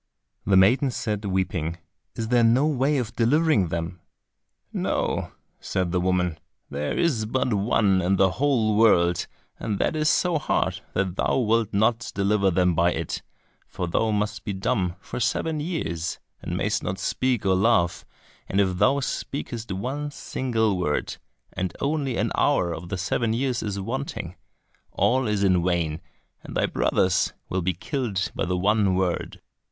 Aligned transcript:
The 0.47 0.57
maiden 0.57 0.89
said, 0.89 1.25
weeping, 1.25 1.77
"Is 2.15 2.29
there 2.29 2.43
no 2.43 2.65
way 2.65 2.97
of 2.97 3.15
delivering 3.15 3.67
them?" 3.67 3.99
"No," 4.73 5.31
said 5.59 5.91
the 5.91 6.01
woman, 6.01 6.39
"there 6.71 6.97
is 6.97 7.27
but 7.27 7.53
one 7.53 8.01
in 8.01 8.15
the 8.15 8.31
whole 8.31 8.75
world, 8.75 9.27
and 9.59 9.77
that 9.77 9.95
is 9.95 10.09
so 10.09 10.39
hard 10.39 10.81
that 10.95 11.17
thou 11.17 11.37
wilt 11.37 11.71
not 11.71 12.11
deliver 12.15 12.49
them 12.49 12.73
by 12.73 12.93
it, 12.93 13.21
for 13.67 13.87
thou 13.87 14.09
must 14.09 14.43
be 14.43 14.53
dumb 14.53 14.95
for 14.99 15.19
seven 15.19 15.59
years, 15.59 16.17
and 16.41 16.57
mayst 16.57 16.81
not 16.81 16.97
speak 16.97 17.45
or 17.45 17.53
laugh, 17.53 18.03
and 18.49 18.59
if 18.59 18.77
thou 18.79 19.01
speakest 19.01 19.71
one 19.71 20.09
single 20.09 20.79
word, 20.79 21.17
and 21.53 21.77
only 21.79 22.17
an 22.17 22.31
hour 22.33 22.73
of 22.73 22.89
the 22.89 22.97
seven 22.97 23.33
years 23.33 23.61
is 23.61 23.79
wanting, 23.79 24.35
all 24.93 25.27
is 25.27 25.43
in 25.43 25.63
vain, 25.63 26.01
and 26.43 26.57
thy 26.57 26.65
brothers 26.65 27.33
will 27.49 27.61
be 27.61 27.73
killed 27.75 28.31
by 28.33 28.45
the 28.45 28.57
one 28.57 28.95
word." 28.95 29.39